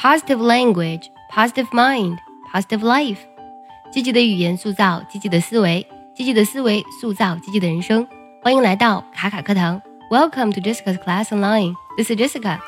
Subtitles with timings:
[0.00, 2.18] positive language, positive mind,
[2.52, 3.18] positive life。
[3.90, 8.06] 积极的语言塑造积极的思维，积极的思维塑造积极的人生。
[8.40, 11.74] 欢迎来到卡卡课堂，Welcome to Jessica's Class Online。
[11.96, 12.60] This is Jessica。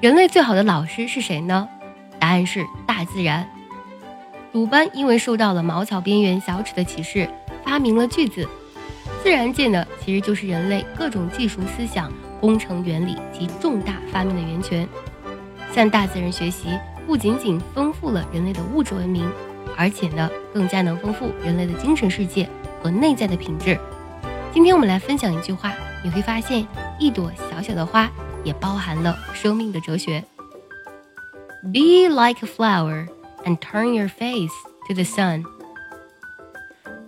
[0.00, 1.68] 人类最好的老师是谁呢？
[2.18, 3.48] 答案是大自然。
[4.50, 7.30] 鲁班因为受到了茅草边缘小尺的启示，
[7.64, 8.48] 发明了锯子。
[9.22, 14.88] 自然界呢，其实就是人类各种技术思想、工程原理及重大发明的源泉。
[15.72, 19.30] 向大自然学习，不仅仅丰富了人类的物质文明，
[19.76, 22.48] 而且呢，更加能丰富人类的精神世界
[22.82, 23.78] 和内在的品质。
[24.52, 26.66] 今天我们来分享一句话，你会发现，
[26.98, 28.10] 一朵小小的花
[28.42, 30.24] 也包含了生命的哲学。
[31.62, 33.06] Be like a flower
[33.44, 34.52] and turn your face
[34.88, 35.44] to the sun.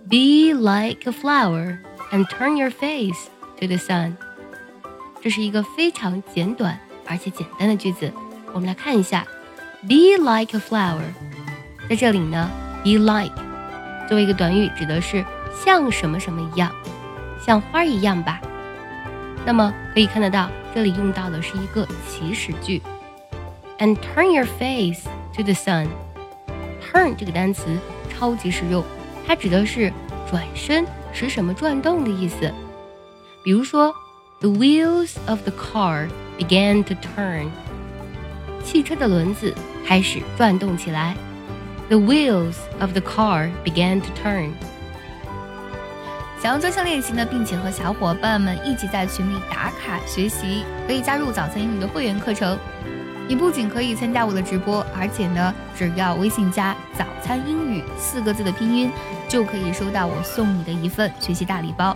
[0.07, 1.79] Be like a flower
[2.11, 3.27] and turn your face
[3.59, 4.15] to the sun.
[5.21, 8.11] 这是一个非常简短而且简单的句子。
[8.53, 9.25] 我们来看一下
[9.81, 11.01] ，be like a flower，
[11.89, 12.49] 在这里呢
[12.83, 13.33] ，be like
[14.07, 15.25] 作为一个短语，指的是
[15.65, 16.71] 像什么什么一样，
[17.43, 18.39] 像花一样吧。
[19.43, 22.79] 那么可以看得到，这里用到的是一个祈使句
[23.79, 25.03] ，and turn your face
[25.35, 25.87] to the sun。
[26.79, 27.65] turn 这个单词
[28.07, 28.83] 超级实用，
[29.25, 29.91] 它指的是
[30.29, 32.53] 转身使什么转动的意思。
[33.43, 33.91] 比如说
[34.41, 37.47] ，the wheels of the car began to turn。
[38.63, 39.53] 汽车的轮子
[39.85, 41.15] 开始转动起来。
[41.89, 44.51] The wheels of the car began to turn。
[46.41, 52.57] 想要专项练习呢，并且和小伙伴们一起在群里打卡学习，可以加入早餐英语的会员课程。
[53.27, 58.91] 你不仅可以参加我的直播，而且呢，只要微信加“早餐英语”四个字的拼音，
[59.29, 61.95] 就可以收到我送你的一份学习大礼包，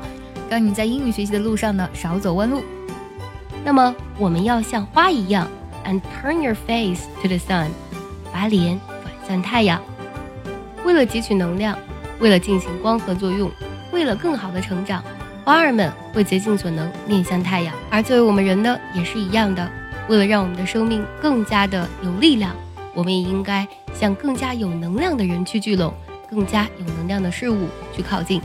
[0.50, 2.64] 让你在英语学习的路上呢少走弯路。
[3.66, 5.46] 那么，我们要像花一样。
[5.88, 7.70] And turn your face to the sun，
[8.34, 9.82] 把脸转向太阳。
[10.84, 11.80] 为了汲取能量，
[12.20, 13.50] 为了进行光合作用，
[13.94, 15.02] 为了更好的成长，
[15.46, 17.74] 花儿们会竭尽所能面向太阳。
[17.90, 19.66] 而作为我们人呢，也是一样的。
[20.10, 22.54] 为了让我们的生命更加的有力量，
[22.94, 25.94] 我们也应该向更加有能量的人去聚拢，
[26.30, 28.42] 更加有能量的事物去靠近。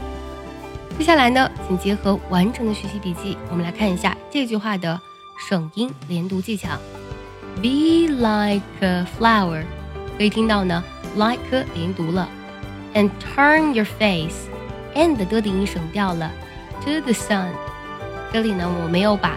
[0.97, 5.01] 接下来呢，请结合完整的学习笔记，我们来看一下这句话的
[5.49, 6.79] 省音连读技巧。
[7.63, 9.63] Be like a flower，
[10.19, 10.83] 可以听到呢
[11.15, 12.29] ，like 连读了
[12.93, 16.29] ，and turn your face，and 的的音省掉了
[16.85, 17.47] ，to the sun。
[18.33, 19.37] 这里呢，我没有把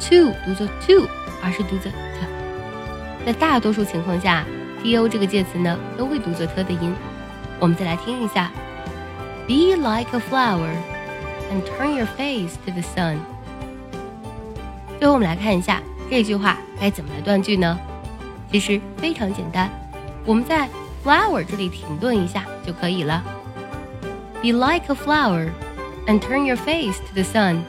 [0.00, 1.06] to 读作 to，
[1.44, 3.26] 而是读作 t。
[3.26, 4.46] 在大多数情况下
[4.82, 6.94] ，to 这个介词呢，都会读作 t 的音。
[7.60, 8.50] 我们再来听一下
[9.46, 13.18] ，Be like a flower，and turn your face to the sun。
[14.98, 15.82] 最后我们来看一下。
[16.08, 17.78] 这句话该怎么来断句呢？
[18.50, 19.70] 其实非常简单，
[20.24, 20.68] 我们在
[21.04, 23.22] flower 这里停顿一下就可以了。
[24.40, 25.50] Be like a flower
[26.06, 27.62] and turn your face to the sun.